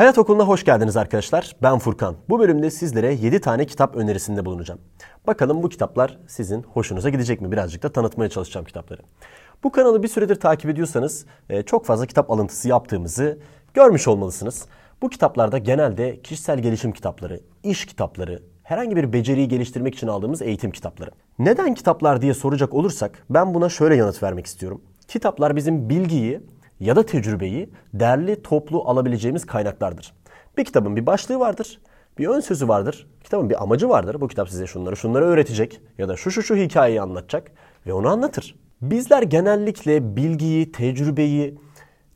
[0.00, 1.56] Hayat Okulu'na hoş geldiniz arkadaşlar.
[1.62, 2.16] Ben Furkan.
[2.28, 4.80] Bu bölümde sizlere 7 tane kitap önerisinde bulunacağım.
[5.26, 7.52] Bakalım bu kitaplar sizin hoşunuza gidecek mi?
[7.52, 9.00] Birazcık da tanıtmaya çalışacağım kitapları.
[9.64, 13.38] Bu kanalı bir süredir takip ediyorsanız e, çok fazla kitap alıntısı yaptığımızı
[13.74, 14.66] görmüş olmalısınız.
[15.02, 20.70] Bu kitaplarda genelde kişisel gelişim kitapları, iş kitapları, herhangi bir beceriyi geliştirmek için aldığımız eğitim
[20.70, 21.10] kitapları.
[21.38, 24.82] Neden kitaplar diye soracak olursak ben buna şöyle yanıt vermek istiyorum.
[25.08, 26.40] Kitaplar bizim bilgiyi
[26.80, 30.12] ya da tecrübeyi derli toplu alabileceğimiz kaynaklardır.
[30.58, 31.80] Bir kitabın bir başlığı vardır,
[32.18, 34.20] bir ön sözü vardır, kitabın bir amacı vardır.
[34.20, 37.50] Bu kitap size şunları şunları öğretecek ya da şu şu şu hikayeyi anlatacak
[37.86, 38.54] ve onu anlatır.
[38.82, 41.58] Bizler genellikle bilgiyi, tecrübeyi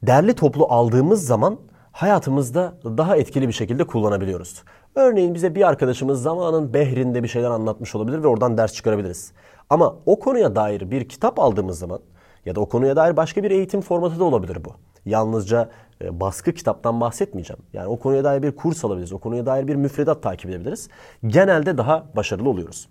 [0.02, 1.58] derli toplu aldığımız zaman
[1.92, 4.62] hayatımızda daha etkili bir şekilde kullanabiliyoruz.
[4.94, 9.32] Örneğin bize bir arkadaşımız zamanın behrinde bir şeyler anlatmış olabilir ve oradan ders çıkarabiliriz.
[9.70, 12.00] Ama o konuya dair bir kitap aldığımız zaman
[12.46, 14.74] ya da o konuya dair başka bir eğitim formatı da olabilir bu.
[15.06, 15.70] Yalnızca
[16.02, 17.62] e, baskı kitaptan bahsetmeyeceğim.
[17.72, 19.12] Yani o konuya dair bir kurs alabiliriz.
[19.12, 20.88] O konuya dair bir müfredat takip edebiliriz.
[21.26, 22.88] Genelde daha başarılı oluyoruz.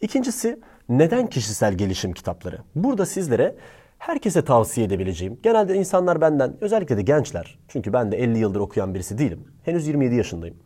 [0.00, 2.58] İkincisi neden kişisel gelişim kitapları?
[2.74, 3.56] Burada sizlere
[3.98, 5.38] herkese tavsiye edebileceğim.
[5.42, 7.58] Genelde insanlar benden özellikle de gençler.
[7.68, 9.44] Çünkü ben de 50 yıldır okuyan birisi değilim.
[9.62, 10.56] Henüz 27 yaşındayım.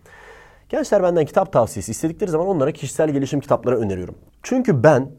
[0.69, 4.15] Gençler benden kitap tavsiyesi istedikleri zaman onlara kişisel gelişim kitapları öneriyorum.
[4.43, 5.11] Çünkü ben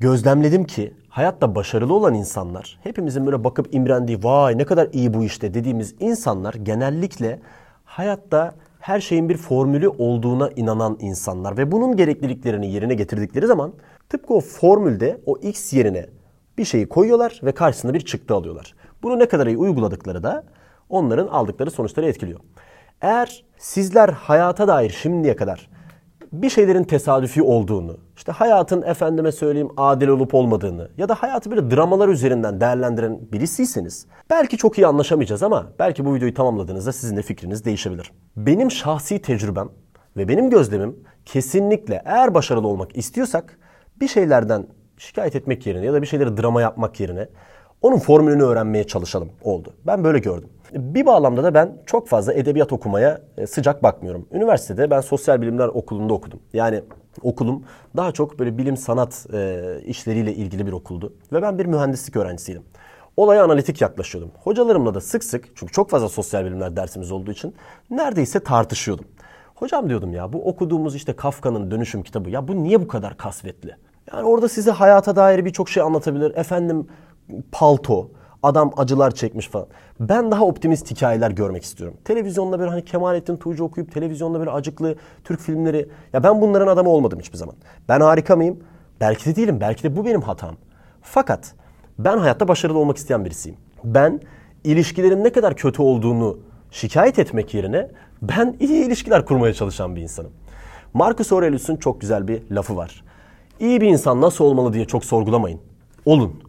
[0.00, 5.24] gözlemledim ki hayatta başarılı olan insanlar, hepimizin böyle bakıp imrendiği vay ne kadar iyi bu
[5.24, 7.40] işte dediğimiz insanlar genellikle
[7.84, 13.72] hayatta her şeyin bir formülü olduğuna inanan insanlar ve bunun gerekliliklerini yerine getirdikleri zaman
[14.08, 16.06] tıpkı o formülde o x yerine
[16.58, 18.74] bir şeyi koyuyorlar ve karşısında bir çıktı alıyorlar.
[19.02, 20.44] Bunu ne kadar iyi uyguladıkları da
[20.88, 22.40] onların aldıkları sonuçları etkiliyor.
[23.00, 25.68] Eğer sizler hayata dair şimdiye kadar
[26.42, 31.70] bir şeylerin tesadüfi olduğunu, işte hayatın efendime söyleyeyim adil olup olmadığını ya da hayatı böyle
[31.70, 37.22] dramalar üzerinden değerlendiren birisiyseniz belki çok iyi anlaşamayacağız ama belki bu videoyu tamamladığınızda sizin de
[37.22, 38.12] fikriniz değişebilir.
[38.36, 39.68] Benim şahsi tecrübem
[40.16, 43.58] ve benim gözlemim kesinlikle eğer başarılı olmak istiyorsak
[44.00, 44.66] bir şeylerden
[44.98, 47.28] şikayet etmek yerine ya da bir şeyleri drama yapmak yerine
[47.84, 49.72] onun formülünü öğrenmeye çalışalım oldu.
[49.86, 50.48] Ben böyle gördüm.
[50.72, 54.26] Bir bağlamda da ben çok fazla edebiyat okumaya e, sıcak bakmıyorum.
[54.32, 56.40] Üniversitede ben sosyal bilimler okulunda okudum.
[56.52, 56.82] Yani
[57.22, 57.62] okulum
[57.96, 61.12] daha çok böyle bilim sanat e, işleriyle ilgili bir okuldu.
[61.32, 62.62] Ve ben bir mühendislik öğrencisiydim.
[63.16, 64.30] Olaya analitik yaklaşıyordum.
[64.42, 67.54] Hocalarımla da sık sık çünkü çok fazla sosyal bilimler dersimiz olduğu için
[67.90, 69.04] neredeyse tartışıyordum.
[69.54, 73.76] Hocam diyordum ya bu okuduğumuz işte Kafka'nın dönüşüm kitabı ya bu niye bu kadar kasvetli?
[74.12, 76.36] Yani orada size hayata dair birçok şey anlatabilir.
[76.36, 76.86] Efendim
[77.52, 78.10] palto,
[78.42, 79.66] adam acılar çekmiş falan.
[80.00, 81.96] Ben daha optimist hikayeler görmek istiyorum.
[82.04, 85.88] Televizyonda böyle hani Kemalettin Tuğcu okuyup televizyonda böyle acıklı Türk filmleri.
[86.12, 87.54] Ya ben bunların adamı olmadım hiçbir zaman.
[87.88, 88.58] Ben harika mıyım?
[89.00, 89.58] Belki de değilim.
[89.60, 90.56] Belki de bu benim hatam.
[91.02, 91.54] Fakat
[91.98, 93.58] ben hayatta başarılı olmak isteyen birisiyim.
[93.84, 94.20] Ben
[94.64, 96.38] ilişkilerin ne kadar kötü olduğunu
[96.70, 97.88] şikayet etmek yerine
[98.22, 100.30] ben iyi ilişkiler kurmaya çalışan bir insanım.
[100.94, 103.04] Marcus Aurelius'un çok güzel bir lafı var.
[103.60, 105.60] İyi bir insan nasıl olmalı diye çok sorgulamayın.
[106.04, 106.43] Olun.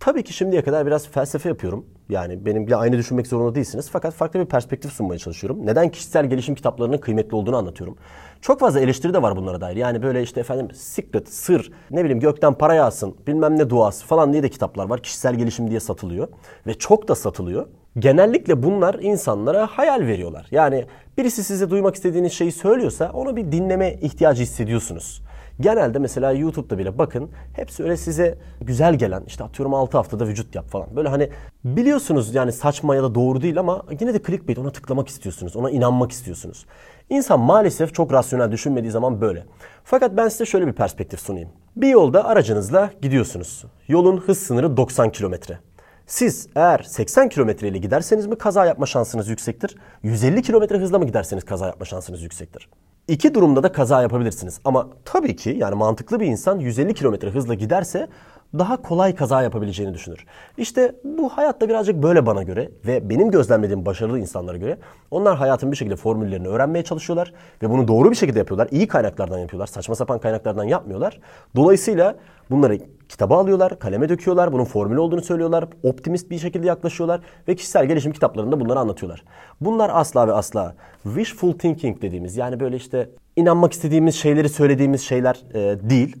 [0.00, 1.86] Tabii ki şimdiye kadar biraz felsefe yapıyorum.
[2.08, 3.90] Yani benimle aynı düşünmek zorunda değilsiniz.
[3.90, 5.66] Fakat farklı bir perspektif sunmaya çalışıyorum.
[5.66, 7.96] Neden kişisel gelişim kitaplarının kıymetli olduğunu anlatıyorum.
[8.40, 9.76] Çok fazla eleştiri de var bunlara dair.
[9.76, 14.32] Yani böyle işte efendim secret, sır, ne bileyim gökten para yağsın, bilmem ne duası falan
[14.32, 15.02] diye de kitaplar var.
[15.02, 16.28] Kişisel gelişim diye satılıyor.
[16.66, 17.66] Ve çok da satılıyor.
[17.98, 20.46] Genellikle bunlar insanlara hayal veriyorlar.
[20.50, 20.86] Yani
[21.18, 25.22] birisi size duymak istediğiniz şeyi söylüyorsa onu bir dinleme ihtiyacı hissediyorsunuz.
[25.60, 30.54] Genelde mesela YouTube'da bile bakın hepsi öyle size güzel gelen işte atıyorum 6 haftada vücut
[30.54, 30.96] yap falan.
[30.96, 31.30] Böyle hani
[31.64, 35.56] biliyorsunuz yani saçma ya da doğru değil ama yine de clickbait ona tıklamak istiyorsunuz.
[35.56, 36.66] Ona inanmak istiyorsunuz.
[37.10, 39.44] İnsan maalesef çok rasyonel düşünmediği zaman böyle.
[39.84, 41.48] Fakat ben size şöyle bir perspektif sunayım.
[41.76, 43.64] Bir yolda aracınızla gidiyorsunuz.
[43.88, 45.58] Yolun hız sınırı 90 kilometre.
[46.06, 49.76] Siz eğer 80 kilometre ile giderseniz mi kaza yapma şansınız yüksektir?
[50.02, 52.68] 150 kilometre hızla mı giderseniz kaza yapma şansınız yüksektir?
[53.08, 54.60] İki durumda da kaza yapabilirsiniz.
[54.64, 58.08] Ama tabii ki yani mantıklı bir insan 150 kilometre hızla giderse
[58.54, 60.26] daha kolay kaza yapabileceğini düşünür.
[60.58, 64.78] İşte bu hayatta birazcık böyle bana göre ve benim gözlemlediğim başarılı insanlara göre
[65.10, 68.68] onlar hayatın bir şekilde formüllerini öğrenmeye çalışıyorlar ve bunu doğru bir şekilde yapıyorlar.
[68.70, 69.66] İyi kaynaklardan yapıyorlar.
[69.66, 71.20] Saçma sapan kaynaklardan yapmıyorlar.
[71.56, 72.16] Dolayısıyla
[72.50, 72.78] bunları
[73.08, 74.52] kitaba alıyorlar, kaleme döküyorlar.
[74.52, 75.64] Bunun formülü olduğunu söylüyorlar.
[75.82, 79.24] Optimist bir şekilde yaklaşıyorlar ve kişisel gelişim kitaplarında bunları anlatıyorlar.
[79.60, 85.40] Bunlar asla ve asla wishful thinking dediğimiz yani böyle işte inanmak istediğimiz şeyleri söylediğimiz şeyler
[85.54, 86.16] e, değil.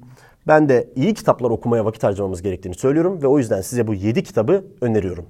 [0.48, 4.22] Ben de iyi kitaplar okumaya vakit harcamamız gerektiğini söylüyorum ve o yüzden size bu 7
[4.22, 5.26] kitabı öneriyorum.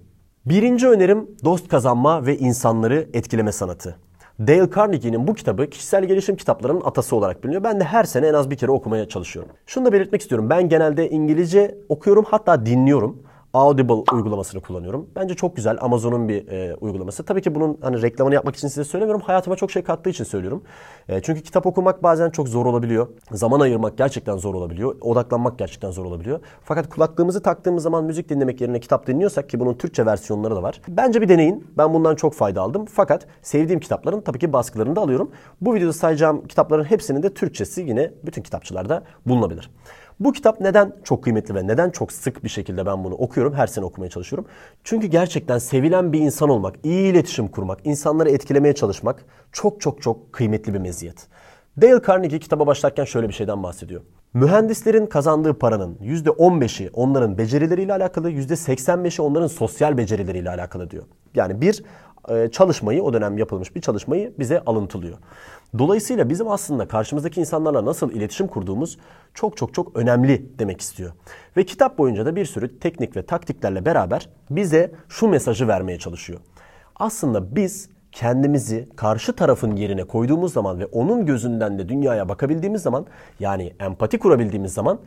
[0.46, 3.96] Birinci önerim dost kazanma ve insanları etkileme sanatı.
[4.40, 7.64] Dale Carnegie'nin bu kitabı kişisel gelişim kitaplarının atası olarak biliniyor.
[7.64, 9.52] Ben de her sene en az bir kere okumaya çalışıyorum.
[9.66, 10.50] Şunu da belirtmek istiyorum.
[10.50, 13.22] Ben genelde İngilizce okuyorum hatta dinliyorum.
[13.54, 15.06] Audible uygulamasını kullanıyorum.
[15.16, 15.78] Bence çok güzel.
[15.80, 17.22] Amazon'un bir e, uygulaması.
[17.22, 19.22] Tabii ki bunun hani reklamını yapmak için size söylemiyorum.
[19.22, 20.62] Hayatıma çok şey kattığı için söylüyorum.
[21.08, 23.08] E, çünkü kitap okumak bazen çok zor olabiliyor.
[23.32, 24.96] Zaman ayırmak gerçekten zor olabiliyor.
[25.00, 26.40] Odaklanmak gerçekten zor olabiliyor.
[26.64, 30.80] Fakat kulaklığımızı taktığımız zaman müzik dinlemek yerine kitap dinliyorsak ki bunun Türkçe versiyonları da var.
[30.88, 31.66] Bence bir deneyin.
[31.78, 32.84] Ben bundan çok fayda aldım.
[32.84, 35.30] Fakat sevdiğim kitapların tabii ki baskılarını da alıyorum.
[35.60, 39.70] Bu videoda sayacağım kitapların hepsinin de Türkçesi yine bütün kitapçılarda bulunabilir.
[40.20, 43.66] Bu kitap neden çok kıymetli ve neden çok sık bir şekilde ben bunu okuyorum, her
[43.66, 44.46] sene okumaya çalışıyorum?
[44.84, 50.32] Çünkü gerçekten sevilen bir insan olmak, iyi iletişim kurmak, insanları etkilemeye çalışmak çok çok çok
[50.32, 51.26] kıymetli bir meziyet.
[51.80, 54.00] Dale Carnegie kitaba başlarken şöyle bir şeyden bahsediyor.
[54.34, 61.04] Mühendislerin kazandığı paranın %15'i onların becerileriyle alakalı, %85'i onların sosyal becerileriyle alakalı diyor.
[61.34, 61.82] Yani bir
[62.52, 65.18] çalışmayı, o dönem yapılmış bir çalışmayı bize alıntılıyor.
[65.78, 68.98] Dolayısıyla bizim aslında karşımızdaki insanlarla nasıl iletişim kurduğumuz
[69.34, 71.12] çok çok çok önemli demek istiyor.
[71.56, 76.40] Ve kitap boyunca da bir sürü teknik ve taktiklerle beraber bize şu mesajı vermeye çalışıyor.
[76.96, 83.06] Aslında biz kendimizi karşı tarafın yerine koyduğumuz zaman ve onun gözünden de dünyaya bakabildiğimiz zaman
[83.40, 84.98] yani empati kurabildiğimiz zaman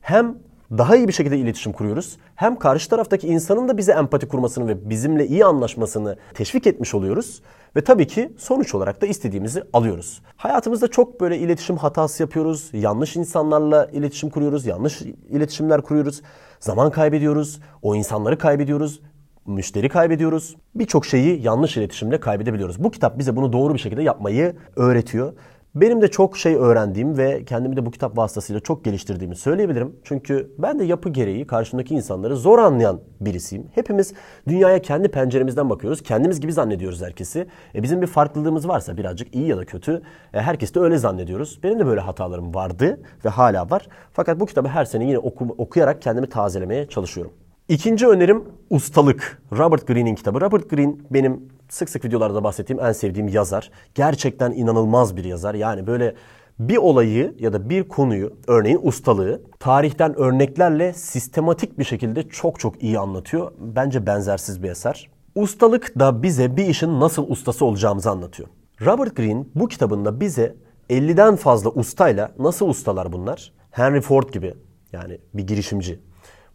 [0.00, 0.38] hem
[0.78, 2.16] daha iyi bir şekilde iletişim kuruyoruz.
[2.34, 7.42] Hem karşı taraftaki insanın da bize empati kurmasını ve bizimle iyi anlaşmasını teşvik etmiş oluyoruz.
[7.76, 10.22] Ve tabii ki sonuç olarak da istediğimizi alıyoruz.
[10.36, 12.70] Hayatımızda çok böyle iletişim hatası yapıyoruz.
[12.72, 14.66] Yanlış insanlarla iletişim kuruyoruz.
[14.66, 16.22] Yanlış iletişimler kuruyoruz.
[16.60, 17.60] Zaman kaybediyoruz.
[17.82, 19.00] O insanları kaybediyoruz.
[19.46, 20.56] Müşteri kaybediyoruz.
[20.74, 22.84] Birçok şeyi yanlış iletişimle kaybedebiliyoruz.
[22.84, 25.32] Bu kitap bize bunu doğru bir şekilde yapmayı öğretiyor.
[25.74, 29.96] Benim de çok şey öğrendiğim ve kendimi de bu kitap vasıtasıyla çok geliştirdiğimi söyleyebilirim.
[30.04, 33.66] Çünkü ben de yapı gereği karşımdaki insanları zor anlayan birisiyim.
[33.74, 34.14] Hepimiz
[34.48, 36.02] dünyaya kendi penceremizden bakıyoruz.
[36.02, 37.46] Kendimiz gibi zannediyoruz herkesi.
[37.74, 40.02] E bizim bir farklılığımız varsa birazcık iyi ya da kötü
[40.34, 41.60] e herkes de öyle zannediyoruz.
[41.62, 43.88] Benim de böyle hatalarım vardı ve hala var.
[44.12, 47.32] Fakat bu kitabı her sene yine oku, okuyarak kendimi tazelemeye çalışıyorum.
[47.68, 49.42] İkinci önerim ustalık.
[49.52, 50.40] Robert Greene'in kitabı.
[50.40, 53.70] Robert Greene benim sık sık videolarda bahsettiğim en sevdiğim yazar.
[53.94, 55.54] Gerçekten inanılmaz bir yazar.
[55.54, 56.14] Yani böyle
[56.58, 62.82] bir olayı ya da bir konuyu örneğin ustalığı tarihten örneklerle sistematik bir şekilde çok çok
[62.82, 63.52] iyi anlatıyor.
[63.58, 65.10] Bence benzersiz bir eser.
[65.34, 68.48] Ustalık da bize bir işin nasıl ustası olacağımızı anlatıyor.
[68.86, 70.56] Robert Greene bu kitabında bize
[70.90, 73.52] 50'den fazla ustayla nasıl ustalar bunlar?
[73.70, 74.54] Henry Ford gibi
[74.92, 76.00] yani bir girişimci,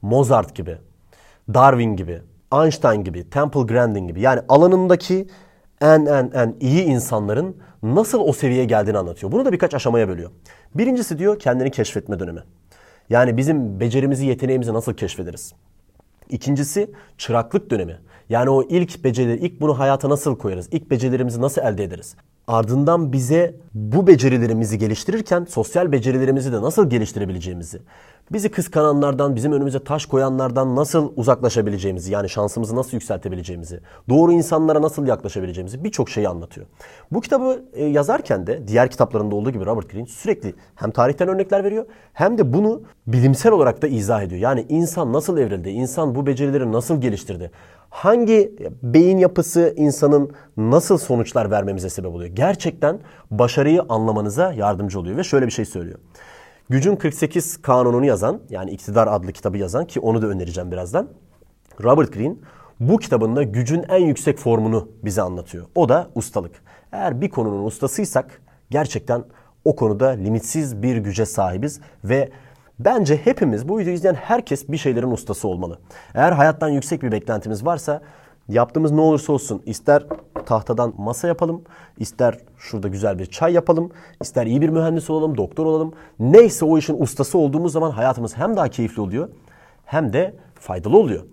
[0.01, 0.77] Mozart gibi,
[1.53, 2.21] Darwin gibi,
[2.51, 5.27] Einstein gibi, Temple Grandin gibi yani alanındaki
[5.81, 9.31] en en en iyi insanların nasıl o seviyeye geldiğini anlatıyor.
[9.31, 10.31] Bunu da birkaç aşamaya bölüyor.
[10.75, 12.39] Birincisi diyor kendini keşfetme dönemi.
[13.09, 15.53] Yani bizim becerimizi, yeteneğimizi nasıl keşfederiz?
[16.29, 17.97] İkincisi çıraklık dönemi.
[18.29, 20.67] Yani o ilk becerileri, ilk bunu hayata nasıl koyarız?
[20.71, 22.15] İlk becerilerimizi nasıl elde ederiz?
[22.47, 27.81] Ardından bize bu becerilerimizi geliştirirken sosyal becerilerimizi de nasıl geliştirebileceğimizi,
[28.31, 33.79] bizi kıskananlardan, bizim önümüze taş koyanlardan nasıl uzaklaşabileceğimizi, yani şansımızı nasıl yükseltebileceğimizi,
[34.09, 36.67] doğru insanlara nasıl yaklaşabileceğimizi birçok şeyi anlatıyor.
[37.11, 41.63] Bu kitabı e, yazarken de diğer kitaplarında olduğu gibi Robert Greene sürekli hem tarihten örnekler
[41.63, 44.41] veriyor hem de bunu bilimsel olarak da izah ediyor.
[44.41, 47.51] Yani insan nasıl evrildi, insan bu becerileri nasıl geliştirdi,
[47.89, 52.29] hangi beyin yapısı insanın nasıl sonuçlar vermemize sebep oluyor?
[52.35, 52.99] Gerçekten
[53.31, 55.99] başarıyı anlamanıza yardımcı oluyor ve şöyle bir şey söylüyor.
[56.69, 61.07] Gücün 48 kanununu yazan yani İktidar adlı kitabı yazan ki onu da önereceğim birazdan.
[61.83, 62.35] Robert Greene
[62.79, 65.65] bu kitabında gücün en yüksek formunu bize anlatıyor.
[65.75, 66.63] O da ustalık.
[66.91, 69.23] Eğer bir konunun ustasıysak gerçekten
[69.65, 72.29] o konuda limitsiz bir güce sahibiz ve
[72.79, 75.79] bence hepimiz bu videoyu izleyen herkes bir şeylerin ustası olmalı.
[76.13, 78.01] Eğer hayattan yüksek bir beklentimiz varsa
[78.49, 80.05] Yaptığımız ne olursa olsun ister
[80.45, 81.61] tahtadan masa yapalım,
[81.97, 85.93] ister şurada güzel bir çay yapalım, ister iyi bir mühendis olalım, doktor olalım.
[86.19, 89.29] Neyse o işin ustası olduğumuz zaman hayatımız hem daha keyifli oluyor
[89.85, 91.23] hem de faydalı oluyor.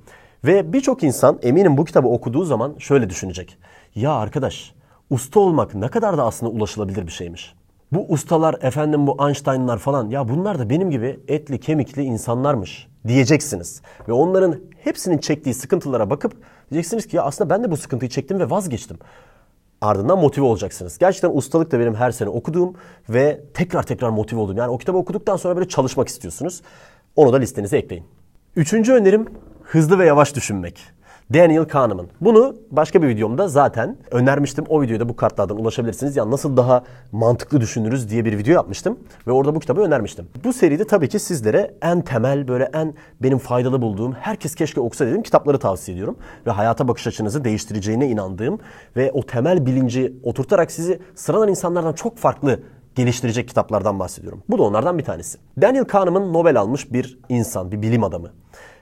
[0.45, 3.59] Ve birçok insan eminim bu kitabı okuduğu zaman şöyle düşünecek.
[3.95, 4.75] Ya arkadaş
[5.11, 7.55] usta olmak ne kadar da aslında ulaşılabilir bir şeymiş.
[7.93, 13.83] Bu ustalar efendim bu Einstein'lar falan ya bunlar da benim gibi etli kemikli insanlarmış diyeceksiniz.
[14.09, 16.33] Ve onların hepsinin çektiği sıkıntılara bakıp
[16.73, 18.99] diyeceksiniz ki ya aslında ben de bu sıkıntıyı çektim ve vazgeçtim.
[19.81, 20.99] Ardından motive olacaksınız.
[20.99, 22.75] Gerçekten ustalık da benim her sene okuduğum
[23.09, 24.57] ve tekrar tekrar motive olduğum.
[24.57, 26.63] Yani o kitabı okuduktan sonra böyle çalışmak istiyorsunuz.
[27.17, 28.05] Onu da listenize ekleyin.
[28.57, 29.29] Üçüncü önerim
[29.63, 30.81] hızlı ve yavaş düşünmek.
[31.35, 32.07] Daniel Kahneman.
[32.21, 34.65] Bunu başka bir videomda zaten önermiştim.
[34.69, 36.17] O videoda bu kartlardan ulaşabilirsiniz.
[36.17, 38.99] Yani nasıl daha mantıklı düşünürüz diye bir video yapmıştım.
[39.27, 40.29] Ve orada bu kitabı önermiştim.
[40.45, 45.07] Bu seride tabii ki sizlere en temel böyle en benim faydalı bulduğum herkes keşke okusa
[45.07, 46.17] dediğim kitapları tavsiye ediyorum.
[46.47, 48.59] Ve hayata bakış açınızı değiştireceğine inandığım
[48.97, 52.61] ve o temel bilinci oturtarak sizi sıradan insanlardan çok farklı
[52.95, 54.43] geliştirecek kitaplardan bahsediyorum.
[54.49, 55.39] Bu da onlardan bir tanesi.
[55.61, 58.29] Daniel Kahneman Nobel almış bir insan, bir bilim adamı.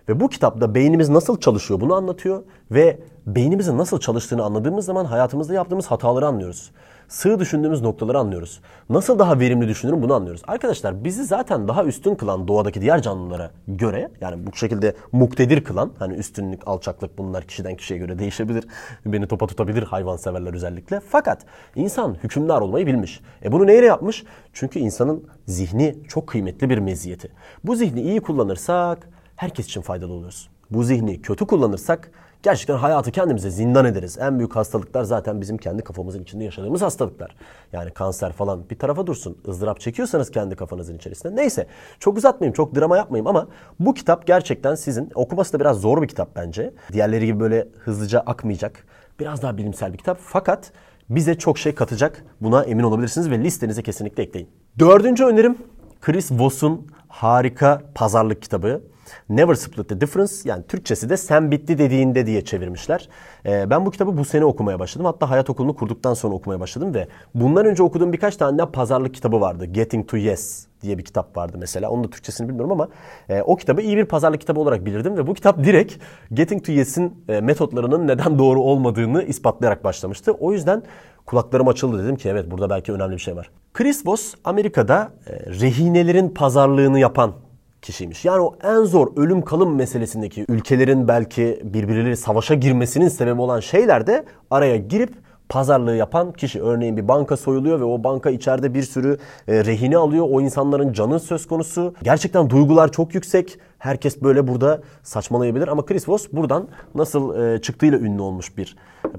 [0.08, 5.54] Ve bu kitapta beynimiz nasıl çalışıyor bunu anlatıyor ve beynimizin nasıl çalıştığını anladığımız zaman hayatımızda
[5.54, 6.70] yaptığımız hataları anlıyoruz.
[7.08, 8.60] Sığ düşündüğümüz noktaları anlıyoruz.
[8.90, 10.42] Nasıl daha verimli düşünürüm bunu anlıyoruz.
[10.46, 15.92] Arkadaşlar bizi zaten daha üstün kılan doğadaki diğer canlılara göre yani bu şekilde muktedir kılan
[15.98, 18.64] hani üstünlük, alçaklık bunlar kişiden kişiye göre değişebilir.
[19.06, 21.00] Beni topa tutabilir hayvanseverler özellikle.
[21.00, 21.42] Fakat
[21.76, 23.20] insan hükümdar olmayı bilmiş.
[23.44, 24.24] E bunu neyle yapmış?
[24.52, 27.32] Çünkü insanın zihni çok kıymetli bir meziyeti.
[27.64, 29.08] Bu zihni iyi kullanırsak
[29.40, 30.48] herkes için faydalı oluruz.
[30.70, 32.10] Bu zihni kötü kullanırsak
[32.42, 34.18] gerçekten hayatı kendimize zindan ederiz.
[34.18, 37.36] En büyük hastalıklar zaten bizim kendi kafamızın içinde yaşadığımız hastalıklar.
[37.72, 39.38] Yani kanser falan bir tarafa dursun.
[39.48, 41.36] ızdırap çekiyorsanız kendi kafanızın içerisinde.
[41.36, 41.66] Neyse
[42.00, 43.48] çok uzatmayayım, çok drama yapmayayım ama
[43.80, 46.74] bu kitap gerçekten sizin okuması da biraz zor bir kitap bence.
[46.92, 48.86] Diğerleri gibi böyle hızlıca akmayacak.
[49.20, 50.18] Biraz daha bilimsel bir kitap.
[50.20, 50.72] Fakat
[51.10, 52.24] bize çok şey katacak.
[52.40, 54.48] Buna emin olabilirsiniz ve listenize kesinlikle ekleyin.
[54.78, 55.58] Dördüncü önerim
[56.00, 58.90] Chris Voss'un harika pazarlık kitabı.
[59.28, 63.08] Never Split the Difference yani Türkçesi de sen bitti dediğinde diye çevirmişler.
[63.46, 65.06] Ee, ben bu kitabı bu sene okumaya başladım.
[65.06, 69.14] Hatta hayat okulunu kurduktan sonra okumaya başladım ve bundan önce okuduğum birkaç tane daha pazarlık
[69.14, 69.64] kitabı vardı.
[69.64, 71.90] Getting to Yes diye bir kitap vardı mesela.
[71.90, 72.88] Onun da Türkçesini bilmiyorum ama
[73.28, 75.94] e, o kitabı iyi bir pazarlık kitabı olarak bilirdim ve bu kitap direkt
[76.32, 80.32] Getting to Yes'in e, metotlarının neden doğru olmadığını ispatlayarak başlamıştı.
[80.32, 80.82] O yüzden
[81.26, 83.50] kulaklarım açıldı dedim ki evet burada belki önemli bir şey var.
[83.74, 87.32] Chris Voss Amerika'da e, rehinelerin pazarlığını yapan
[87.82, 88.24] kişiymiş.
[88.24, 94.24] Yani o en zor ölüm kalım meselesindeki ülkelerin belki birbirleri savaşa girmesinin sebebi olan şeylerde
[94.50, 95.14] araya girip
[95.48, 96.62] pazarlığı yapan kişi.
[96.62, 99.18] Örneğin bir banka soyuluyor ve o banka içeride bir sürü
[99.48, 100.26] e, rehine alıyor.
[100.30, 101.94] O insanların canı söz konusu.
[102.02, 103.58] Gerçekten duygular çok yüksek.
[103.78, 108.76] Herkes böyle burada saçmalayabilir ama Chris Voss buradan nasıl e, çıktığıyla ünlü olmuş bir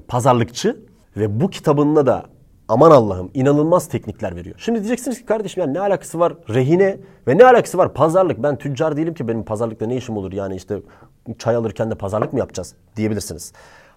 [0.08, 0.76] pazarlıkçı
[1.16, 2.24] ve bu kitabında da
[2.72, 4.54] aman Allah'ım inanılmaz teknikler veriyor.
[4.58, 6.98] Şimdi diyeceksiniz ki kardeşim yani ne alakası var rehine
[7.28, 8.42] ve ne alakası var pazarlık?
[8.42, 10.32] Ben tüccar değilim ki benim pazarlıkla ne işim olur?
[10.32, 10.78] Yani işte
[11.38, 13.52] çay alırken de pazarlık mı yapacağız diyebilirsiniz.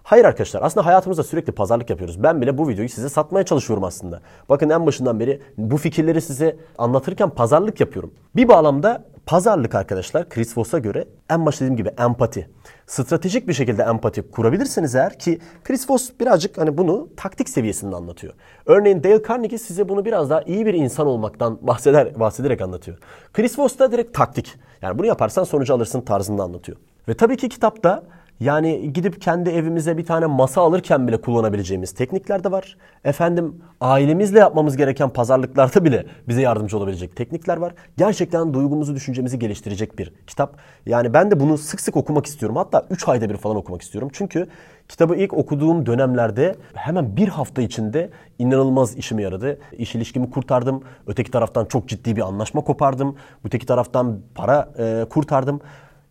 [0.06, 2.22] Hayır arkadaşlar aslında hayatımızda sürekli pazarlık yapıyoruz.
[2.22, 4.20] Ben bile bu videoyu size satmaya çalışıyorum aslında.
[4.48, 8.14] Bakın en başından beri bu fikirleri size anlatırken pazarlık yapıyorum.
[8.36, 12.50] Bir bağlamda pazarlık arkadaşlar Chris Voss'a göre en başta dediğim gibi empati.
[12.86, 18.32] Stratejik bir şekilde empati kurabilirsiniz eğer ki Chris Voss birazcık hani bunu taktik seviyesinde anlatıyor.
[18.66, 22.98] Örneğin Dale Carnegie size bunu biraz daha iyi bir insan olmaktan bahseder, bahsederek anlatıyor.
[23.32, 24.54] Chris Voss da direkt taktik.
[24.82, 26.78] Yani bunu yaparsan sonucu alırsın tarzında anlatıyor.
[27.08, 28.02] Ve tabii ki kitapta
[28.40, 32.76] yani gidip kendi evimize bir tane masa alırken bile kullanabileceğimiz teknikler de var.
[33.04, 37.74] Efendim ailemizle yapmamız gereken pazarlıklarda bile bize yardımcı olabilecek teknikler var.
[37.96, 40.56] Gerçekten duygumuzu, düşüncemizi geliştirecek bir kitap.
[40.86, 42.56] Yani ben de bunu sık sık okumak istiyorum.
[42.56, 44.10] Hatta 3 ayda bir falan okumak istiyorum.
[44.12, 44.46] Çünkü
[44.88, 49.58] kitabı ilk okuduğum dönemlerde hemen bir hafta içinde inanılmaz işime yaradı.
[49.72, 50.82] İş ilişkimi kurtardım.
[51.06, 53.16] Öteki taraftan çok ciddi bir anlaşma kopardım.
[53.44, 55.60] Öteki taraftan para e, kurtardım.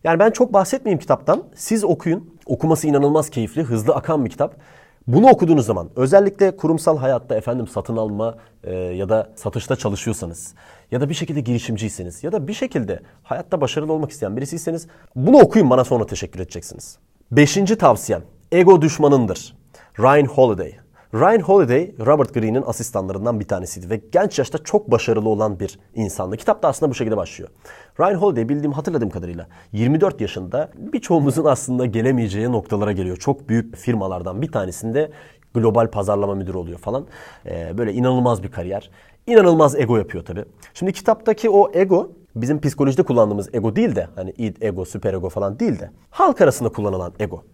[0.06, 1.44] Yani ben çok bahsetmeyeyim kitaptan.
[1.54, 2.30] Siz okuyun.
[2.46, 4.56] Okuması inanılmaz keyifli, hızlı akan bir kitap.
[5.06, 8.34] Bunu okuduğunuz zaman özellikle kurumsal hayatta efendim satın alma
[8.64, 10.54] e, ya da satışta çalışıyorsanız
[10.90, 14.86] ya da bir şekilde girişimciyseniz ya da bir şekilde hayatta başarılı olmak isteyen birisiyseniz
[15.16, 16.98] bunu okuyun bana sonra teşekkür edeceksiniz.
[17.30, 18.22] Beşinci tavsiyem
[18.52, 19.56] ego düşmanındır.
[19.98, 20.72] Ryan Holiday.
[21.14, 26.36] Ryan Holiday, Robert Greene'in asistanlarından bir tanesiydi ve genç yaşta çok başarılı olan bir insandı.
[26.36, 27.50] Kitap da aslında bu şekilde başlıyor.
[28.00, 33.16] Ryan Holiday bildiğim hatırladığım kadarıyla 24 yaşında birçoğumuzun aslında gelemeyeceği noktalara geliyor.
[33.16, 35.10] Çok büyük firmalardan bir tanesinde
[35.54, 37.06] global pazarlama müdürü oluyor falan.
[37.46, 38.90] Ee, böyle inanılmaz bir kariyer.
[39.26, 40.44] İnanılmaz ego yapıyor tabii.
[40.74, 45.28] Şimdi kitaptaki o ego bizim psikolojide kullandığımız ego değil de hani id ego, süper ego
[45.28, 47.44] falan değil de halk arasında kullanılan ego.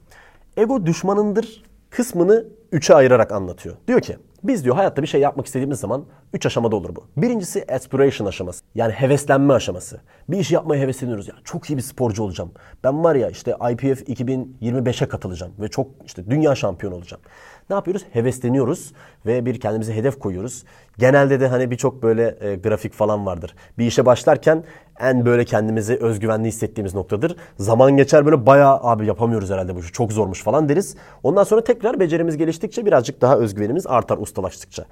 [0.56, 3.76] Ego düşmanındır kısmını üçe ayırarak anlatıyor.
[3.88, 7.04] Diyor ki biz diyor hayatta bir şey yapmak istediğimiz zaman üç aşamada olur bu.
[7.16, 8.64] Birincisi aspiration aşaması.
[8.74, 10.00] Yani heveslenme aşaması.
[10.28, 11.34] Bir işi yapmaya hevesleniyoruz ya.
[11.44, 12.52] Çok iyi bir sporcu olacağım.
[12.84, 17.22] Ben var ya işte IPF 2025'e katılacağım ve çok işte dünya şampiyonu olacağım.
[17.70, 18.04] Ne yapıyoruz?
[18.12, 18.92] Hevesleniyoruz
[19.26, 20.64] ve bir kendimize hedef koyuyoruz.
[20.98, 23.54] Genelde de hani birçok böyle e, grafik falan vardır.
[23.78, 24.64] Bir işe başlarken
[25.00, 27.36] en böyle kendimizi özgüvenli hissettiğimiz noktadır.
[27.58, 30.96] Zaman geçer böyle bayağı abi yapamıyoruz herhalde bu çok zormuş falan deriz.
[31.22, 34.84] Ondan sonra tekrar becerimiz geliştikçe birazcık daha özgüvenimiz artar ustalaştıkça.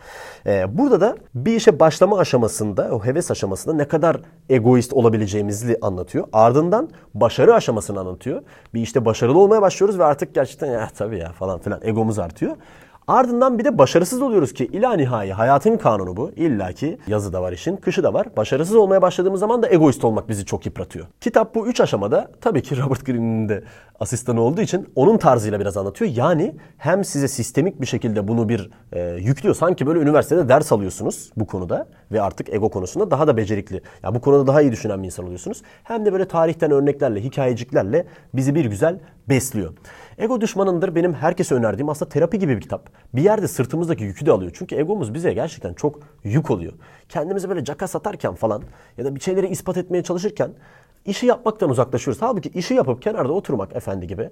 [0.47, 6.29] Ee, burada da bir işe başlama aşamasında o heves aşamasında ne kadar egoist olabileceğimizi anlatıyor.
[6.33, 8.43] Ardından başarı aşamasını anlatıyor.
[8.75, 12.57] Bir işte başarılı olmaya başlıyoruz ve artık gerçekten ya tabii ya falan filan egomuz artıyor.
[13.11, 16.31] Ardından bir de başarısız oluyoruz ki ila nihai hayatın kanunu bu.
[16.37, 18.37] İlla ki yazı da var işin, kışı da var.
[18.37, 21.07] Başarısız olmaya başladığımız zaman da egoist olmak bizi çok yıpratıyor.
[21.21, 23.65] Kitap bu üç aşamada tabii ki Robert Greene'in de
[24.01, 26.11] asistanı olduğu için onun tarzıyla biraz anlatıyor.
[26.15, 29.55] Yani hem size sistemik bir şekilde bunu bir e, yüklüyor.
[29.55, 33.83] Sanki böyle üniversitede ders alıyorsunuz bu konuda ve artık ego konusunda daha da becerikli.
[34.03, 35.63] Ya bu konuda daha iyi düşünen bir insan oluyorsunuz.
[35.85, 38.99] Hem de böyle tarihten örneklerle, hikayeciklerle bizi bir güzel
[39.29, 39.73] besliyor.
[40.21, 42.91] Ego düşmanındır benim herkese önerdiğim aslında terapi gibi bir kitap.
[43.15, 44.53] Bir yerde sırtımızdaki yükü de alıyor.
[44.55, 46.73] Çünkü egomuz bize gerçekten çok yük oluyor.
[47.09, 48.63] Kendimizi böyle caka satarken falan
[48.99, 50.51] ya da bir şeyleri ispat etmeye çalışırken
[51.05, 52.23] işi yapmaktan uzaklaşıyoruz.
[52.23, 54.31] Halbuki işi yapıp kenarda oturmak efendi gibi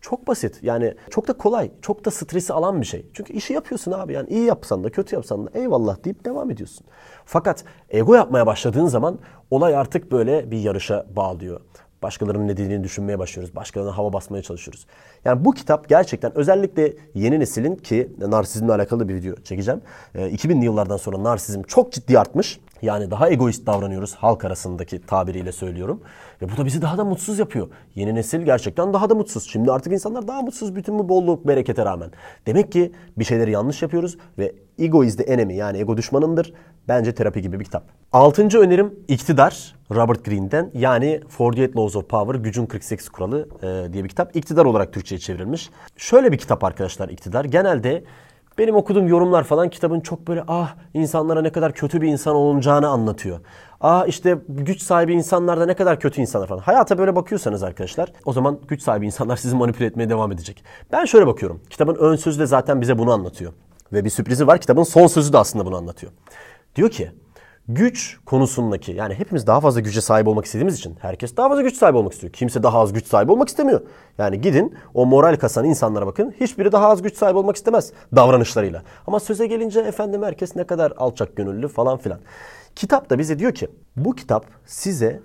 [0.00, 0.58] çok basit.
[0.62, 3.06] Yani çok da kolay, çok da stresi alan bir şey.
[3.14, 6.86] Çünkü işi yapıyorsun abi yani iyi yapsan da kötü yapsan da eyvallah deyip devam ediyorsun.
[7.24, 9.18] Fakat ego yapmaya başladığın zaman
[9.50, 11.60] olay artık böyle bir yarışa bağlıyor.
[12.02, 13.56] Başkalarının ne dediğini düşünmeye başlıyoruz.
[13.56, 14.86] Başkalarına hava basmaya çalışıyoruz.
[15.24, 19.80] Yani bu kitap gerçekten özellikle yeni neslin ki narsizmle alakalı bir video çekeceğim.
[20.14, 22.60] 2000'li yıllardan sonra narsizm çok ciddi artmış.
[22.82, 26.02] Yani daha egoist davranıyoruz halk arasındaki tabiriyle söylüyorum.
[26.42, 27.68] Ve bu da bizi daha da mutsuz yapıyor.
[27.94, 29.48] Yeni nesil gerçekten daha da mutsuz.
[29.50, 32.10] Şimdi artık insanlar daha mutsuz bütün bu bolluk berekete rağmen.
[32.46, 36.52] Demek ki bir şeyleri yanlış yapıyoruz ve ego is the enemy yani ego düşmanındır.
[36.88, 37.84] Bence terapi gibi bir kitap.
[38.12, 44.04] Altıncı önerim iktidar Robert Greene'den yani 48 Laws of Power Gücün 48 Kuralı e, diye
[44.04, 44.36] bir kitap.
[44.36, 45.70] İktidar olarak Türkçe'ye çevrilmiş.
[45.96, 47.44] Şöyle bir kitap arkadaşlar iktidar.
[47.44, 48.04] Genelde
[48.58, 52.88] benim okuduğum yorumlar falan kitabın çok böyle ah insanlara ne kadar kötü bir insan olacağını
[52.88, 53.40] anlatıyor.
[53.80, 56.60] Ah işte güç sahibi insanlar da ne kadar kötü insanlar falan.
[56.60, 60.64] Hayata böyle bakıyorsanız arkadaşlar o zaman güç sahibi insanlar sizi manipüle etmeye devam edecek.
[60.92, 61.60] Ben şöyle bakıyorum.
[61.70, 63.52] Kitabın ön sözü de zaten bize bunu anlatıyor.
[63.92, 66.12] Ve bir sürprizi var kitabın son sözü de aslında bunu anlatıyor.
[66.76, 67.12] Diyor ki
[67.68, 71.76] güç konusundaki yani hepimiz daha fazla güce sahip olmak istediğimiz için herkes daha fazla güç
[71.76, 72.32] sahibi olmak istiyor.
[72.32, 73.80] Kimse daha az güç sahibi olmak istemiyor.
[74.18, 76.34] Yani gidin o moral kasan insanlara bakın.
[76.40, 78.82] Hiçbiri daha az güç sahibi olmak istemez davranışlarıyla.
[79.06, 82.20] Ama söze gelince efendim herkes ne kadar alçak gönüllü falan filan.
[82.76, 85.20] Kitap da bize diyor ki bu kitap size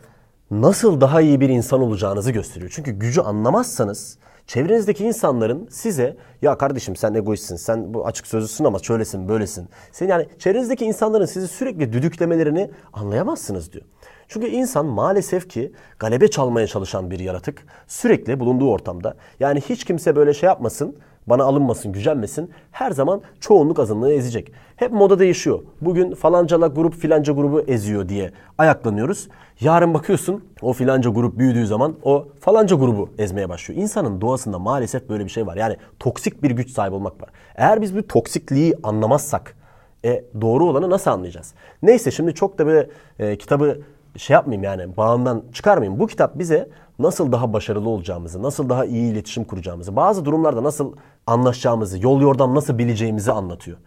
[0.51, 2.71] nasıl daha iyi bir insan olacağınızı gösteriyor.
[2.75, 8.79] Çünkü gücü anlamazsanız Çevrenizdeki insanların size ya kardeşim sen egoistsin, sen bu açık sözlüsün ama
[8.79, 9.69] şöylesin, böylesin.
[9.91, 13.85] Sen yani çevrenizdeki insanların sizi sürekli düdüklemelerini anlayamazsınız diyor.
[14.27, 17.65] Çünkü insan maalesef ki galebe çalmaya çalışan bir yaratık.
[17.87, 19.15] Sürekli bulunduğu ortamda.
[19.39, 20.95] Yani hiç kimse böyle şey yapmasın,
[21.27, 22.51] bana alınmasın, gücenmesin.
[22.71, 24.51] Her zaman çoğunluk azınlığı ezecek.
[24.75, 25.59] Hep moda değişiyor.
[25.81, 29.27] Bugün falancala grup filanca grubu eziyor diye ayaklanıyoruz.
[29.59, 33.81] Yarın bakıyorsun o filanca grup büyüdüğü zaman o falanca grubu ezmeye başlıyor.
[33.81, 35.55] İnsanın doğasında maalesef böyle bir şey var.
[35.55, 37.29] Yani toksik bir güç sahibi olmak var.
[37.55, 39.55] Eğer biz bu toksikliği anlamazsak
[40.05, 41.53] e, doğru olanı nasıl anlayacağız?
[41.81, 43.79] Neyse şimdi çok da böyle e, kitabı
[44.17, 45.99] şey yapmayayım yani bağımdan çıkarmayayım.
[45.99, 50.93] Bu kitap bize nasıl daha başarılı olacağımızı, nasıl daha iyi iletişim kuracağımızı, bazı durumlarda nasıl
[51.27, 53.77] anlaşacağımızı, yol yordam nasıl bileceğimizi anlatıyor.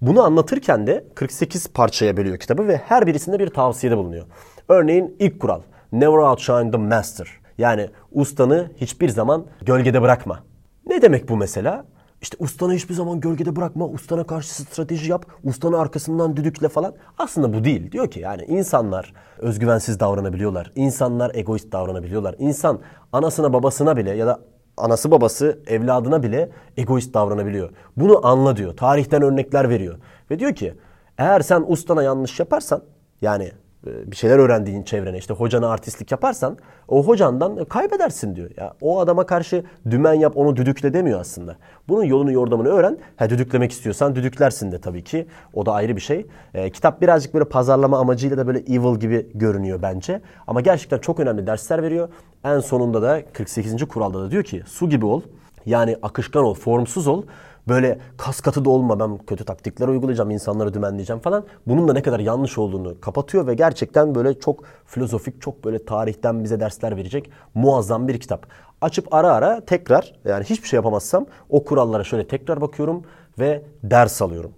[0.00, 4.26] Bunu anlatırken de 48 parçaya bölüyor kitabı ve her birisinde bir tavsiyede bulunuyor.
[4.68, 5.60] Örneğin ilk kural
[5.92, 7.28] Never outshine the master.
[7.58, 10.42] Yani ustanı hiçbir zaman gölgede bırakma.
[10.86, 11.84] Ne demek bu mesela?
[12.22, 16.94] İşte ustanı hiçbir zaman gölgede bırakma, ustana karşı strateji yap, ustanı arkasından düdükle falan.
[17.18, 17.92] Aslında bu değil.
[17.92, 20.72] Diyor ki yani insanlar özgüvensiz davranabiliyorlar.
[20.74, 22.34] İnsanlar egoist davranabiliyorlar.
[22.38, 22.78] İnsan
[23.12, 24.40] anasına babasına bile ya da
[24.76, 27.70] anası babası evladına bile egoist davranabiliyor.
[27.96, 28.76] Bunu anla diyor.
[28.76, 29.98] Tarihten örnekler veriyor.
[30.30, 30.74] Ve diyor ki
[31.18, 32.82] eğer sen ustana yanlış yaparsan
[33.22, 33.52] yani
[33.84, 36.58] bir şeyler öğrendiğin çevrene işte hocana artistlik yaparsan
[36.88, 38.50] o hocandan kaybedersin diyor.
[38.56, 41.56] Ya o adama karşı dümen yap onu düdükle demiyor aslında.
[41.88, 42.98] Bunun yolunu yordamını öğren.
[43.16, 45.26] Ha düdüklemek istiyorsan düdüklersin de tabii ki.
[45.54, 46.26] O da ayrı bir şey.
[46.54, 50.20] E, kitap birazcık böyle pazarlama amacıyla da böyle evil gibi görünüyor bence.
[50.46, 52.08] Ama gerçekten çok önemli dersler veriyor.
[52.44, 53.88] En sonunda da 48.
[53.88, 55.22] kuralda da diyor ki su gibi ol.
[55.66, 57.22] Yani akışkan ol, formsuz ol.
[57.68, 61.44] Böyle kas katı da olma ben kötü taktikler uygulayacağım, insanları dümenleyeceğim falan.
[61.66, 66.44] Bunun da ne kadar yanlış olduğunu kapatıyor ve gerçekten böyle çok filozofik, çok böyle tarihten
[66.44, 68.46] bize dersler verecek muazzam bir kitap.
[68.80, 73.02] Açıp ara ara tekrar yani hiçbir şey yapamazsam o kurallara şöyle tekrar bakıyorum
[73.38, 74.52] ve ders alıyorum.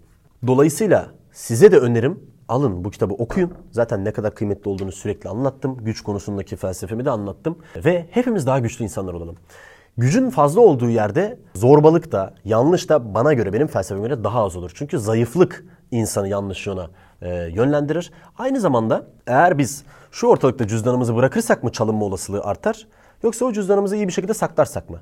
[0.47, 3.55] Dolayısıyla size de önerim alın bu kitabı okuyun.
[3.71, 5.77] Zaten ne kadar kıymetli olduğunu sürekli anlattım.
[5.77, 7.59] Güç konusundaki felsefemi de anlattım.
[7.85, 9.37] Ve hepimiz daha güçlü insanlar olalım.
[9.99, 14.57] Gücün fazla olduğu yerde zorbalık da yanlış da bana göre benim felsefeme göre daha az
[14.57, 14.71] olur.
[14.75, 16.87] Çünkü zayıflık insanı yanlış yöne
[17.23, 18.13] e, yönlendirir.
[18.39, 22.87] Aynı zamanda eğer biz şu ortalıkta cüzdanımızı bırakırsak mı çalınma olasılığı artar?
[23.23, 25.01] Yoksa o cüzdanımızı iyi bir şekilde saklarsak mı?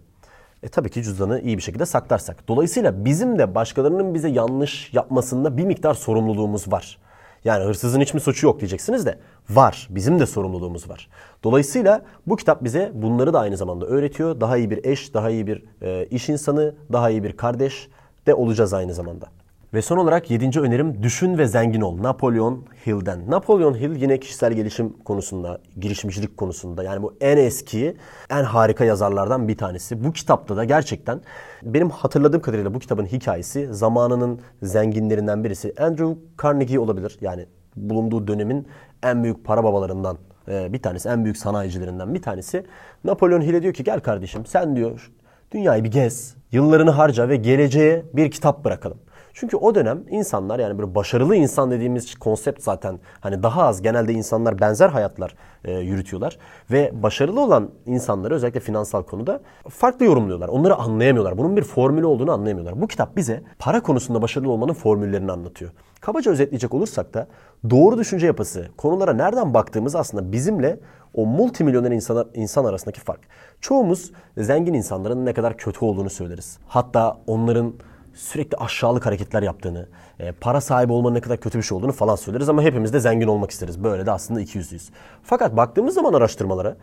[0.62, 2.48] E tabii ki cüzdanı iyi bir şekilde saklarsak.
[2.48, 6.98] Dolayısıyla bizim de başkalarının bize yanlış yapmasında bir miktar sorumluluğumuz var.
[7.46, 9.18] Yani hırsızın hiç mi suçu yok diyeceksiniz de
[9.50, 9.88] var.
[9.90, 11.08] Bizim de sorumluluğumuz var.
[11.44, 14.40] Dolayısıyla bu kitap bize bunları da aynı zamanda öğretiyor.
[14.40, 17.88] Daha iyi bir eş, daha iyi bir e, iş insanı, daha iyi bir kardeş,
[18.26, 19.26] de olacağız aynı zamanda.
[19.74, 22.02] Ve son olarak yedinci önerim Düşün ve Zengin Ol.
[22.02, 23.30] Napolyon Hill'den.
[23.30, 27.96] Napolyon Hill yine kişisel gelişim konusunda, girişimcilik konusunda yani bu en eski,
[28.30, 30.04] en harika yazarlardan bir tanesi.
[30.04, 31.20] Bu kitapta da gerçekten
[31.62, 35.74] benim hatırladığım kadarıyla bu kitabın hikayesi zamanının zenginlerinden birisi.
[35.80, 37.18] Andrew Carnegie olabilir.
[37.20, 38.68] Yani bulunduğu dönemin
[39.02, 42.64] en büyük para babalarından e, bir tanesi, en büyük sanayicilerinden bir tanesi.
[43.04, 45.12] Napolyon Hill'e diyor ki gel kardeşim sen diyor
[45.52, 48.98] dünyayı bir gez, yıllarını harca ve geleceğe bir kitap bırakalım.
[49.38, 54.12] Çünkü o dönem insanlar yani böyle başarılı insan dediğimiz konsept zaten hani daha az genelde
[54.12, 56.38] insanlar benzer hayatlar e, yürütüyorlar
[56.70, 60.48] ve başarılı olan insanları özellikle finansal konuda farklı yorumluyorlar.
[60.48, 61.38] Onları anlayamıyorlar.
[61.38, 62.82] Bunun bir formülü olduğunu anlayamıyorlar.
[62.82, 65.70] Bu kitap bize para konusunda başarılı olmanın formüllerini anlatıyor.
[66.00, 67.26] Kabaca özetleyecek olursak da
[67.70, 70.80] doğru düşünce yapısı, konulara nereden baktığımız aslında bizimle
[71.14, 73.20] o multimilyoner insan, insan arasındaki fark.
[73.60, 76.58] Çoğumuz zengin insanların ne kadar kötü olduğunu söyleriz.
[76.66, 77.74] Hatta onların
[78.16, 79.88] sürekli aşağılık hareketler yaptığını,
[80.20, 83.00] e, para sahibi olmanın ne kadar kötü bir şey olduğunu falan söyleriz ama hepimiz de
[83.00, 83.84] zengin olmak isteriz.
[83.84, 84.90] Böyle de aslında iki yüzlüyüz.
[85.22, 86.76] Fakat baktığımız zaman araştırmalara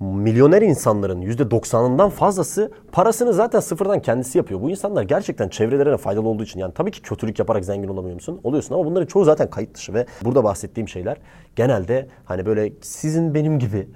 [0.00, 4.62] milyoner insanların %90'ından fazlası parasını zaten sıfırdan kendisi yapıyor.
[4.62, 8.40] Bu insanlar gerçekten çevrelerine faydalı olduğu için yani tabii ki kötülük yaparak zengin olamıyor musun?
[8.44, 11.16] Oluyorsun ama bunların çoğu zaten kayıt dışı ve burada bahsettiğim şeyler
[11.56, 13.88] genelde hani böyle sizin benim gibi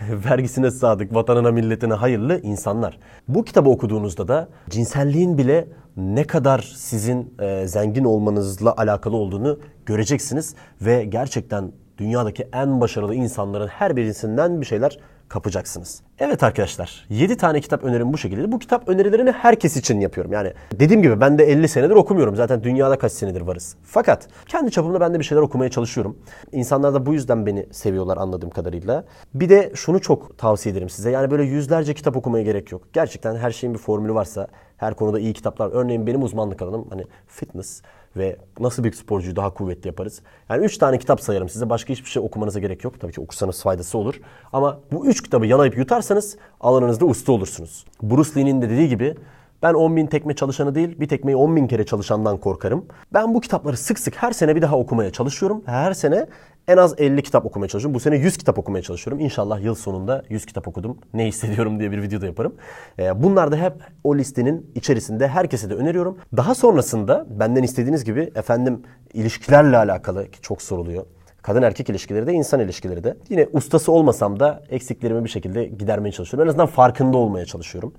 [0.00, 2.98] vergisine sadık, vatanına milletine hayırlı insanlar.
[3.28, 5.68] Bu kitabı okuduğunuzda da cinselliğin bile
[6.00, 13.68] ne kadar sizin e, zengin olmanızla alakalı olduğunu göreceksiniz ve gerçekten dünyadaki en başarılı insanların
[13.68, 14.98] her birisinden bir şeyler
[15.30, 16.02] kapacaksınız.
[16.18, 18.52] Evet arkadaşlar 7 tane kitap önerim bu şekilde.
[18.52, 20.32] Bu kitap önerilerini herkes için yapıyorum.
[20.32, 22.36] Yani dediğim gibi ben de 50 senedir okumuyorum.
[22.36, 23.76] Zaten dünyada kaç senedir varız.
[23.82, 26.18] Fakat kendi çapımda ben de bir şeyler okumaya çalışıyorum.
[26.52, 29.04] İnsanlar da bu yüzden beni seviyorlar anladığım kadarıyla.
[29.34, 31.10] Bir de şunu çok tavsiye ederim size.
[31.10, 32.82] Yani böyle yüzlerce kitap okumaya gerek yok.
[32.92, 34.46] Gerçekten her şeyin bir formülü varsa
[34.80, 35.70] her konuda iyi kitaplar.
[35.72, 37.82] Örneğin benim uzmanlık alanım hani fitness
[38.16, 40.22] ve nasıl bir sporcuyu daha kuvvetli yaparız.
[40.48, 41.70] Yani üç tane kitap sayarım size.
[41.70, 43.00] Başka hiçbir şey okumanıza gerek yok.
[43.00, 44.20] Tabii ki okursanız faydası olur.
[44.52, 47.84] Ama bu üç kitabı yalayıp yutarsanız alanınızda usta olursunuz.
[48.02, 49.14] Bruce Lee'nin de dediği gibi
[49.62, 52.86] ben 10 bin tekme çalışanı değil bir tekmeyi 10 bin kere çalışandan korkarım.
[53.12, 55.62] Ben bu kitapları sık sık her sene bir daha okumaya çalışıyorum.
[55.66, 56.26] Her sene
[56.68, 57.94] en az 50 kitap okumaya çalışıyorum.
[57.94, 59.20] Bu sene 100 kitap okumaya çalışıyorum.
[59.20, 60.98] İnşallah yıl sonunda 100 kitap okudum.
[61.14, 62.54] Ne hissediyorum diye bir video da yaparım.
[62.98, 63.72] Ee, bunlar da hep
[64.04, 66.18] o listenin içerisinde herkese de öneriyorum.
[66.36, 68.82] Daha sonrasında benden istediğiniz gibi efendim
[69.14, 71.04] ilişkilerle alakalı ki çok soruluyor.
[71.42, 73.16] Kadın erkek ilişkileri de insan ilişkileri de.
[73.28, 76.46] Yine ustası olmasam da eksiklerimi bir şekilde gidermeye çalışıyorum.
[76.46, 77.92] En azından farkında olmaya çalışıyorum.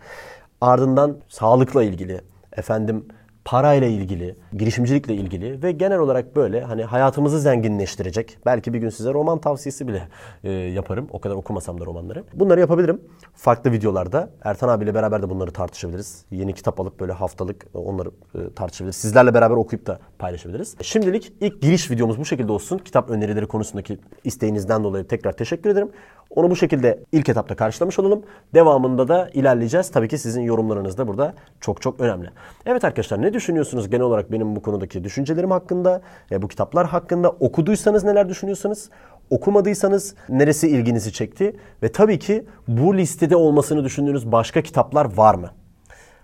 [0.61, 2.21] Ardından sağlıkla ilgili,
[2.53, 3.05] efendim
[3.45, 8.37] parayla ilgili, girişimcilikle ilgili ve genel olarak böyle hani hayatımızı zenginleştirecek.
[8.45, 10.07] Belki bir gün size roman tavsiyesi bile
[10.43, 11.07] e, yaparım.
[11.11, 12.23] O kadar okumasam da romanları.
[12.33, 13.01] Bunları yapabilirim.
[13.33, 14.29] Farklı videolarda.
[14.43, 16.25] Ertan abiyle beraber de bunları tartışabiliriz.
[16.31, 18.95] Yeni kitap alıp böyle haftalık onları e, tartışabiliriz.
[18.95, 20.75] Sizlerle beraber okuyup da paylaşabiliriz.
[20.81, 22.77] Şimdilik ilk giriş videomuz bu şekilde olsun.
[22.77, 25.91] Kitap önerileri konusundaki isteğinizden dolayı tekrar teşekkür ederim.
[26.35, 28.23] Onu bu şekilde ilk etapta karşılamış olalım.
[28.53, 29.91] Devamında da ilerleyeceğiz.
[29.91, 32.29] Tabii ki sizin yorumlarınız da burada çok çok önemli.
[32.65, 37.29] Evet arkadaşlar ne düşünüyorsunuz genel olarak benim bu konudaki düşüncelerim hakkında, bu kitaplar hakkında?
[37.29, 38.89] Okuduysanız neler düşünüyorsunuz?
[39.29, 41.55] Okumadıysanız neresi ilginizi çekti?
[41.83, 45.49] Ve tabii ki bu listede olmasını düşündüğünüz başka kitaplar var mı?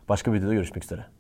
[0.10, 1.17] Başka bir videoda görüşmek üzere.